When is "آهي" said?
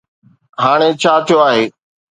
1.47-1.63